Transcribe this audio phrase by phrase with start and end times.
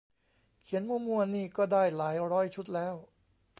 [0.63, 2.95] เขียนมั่วมั่วนี่ก็ได้หลายร้อยชุดแล้ว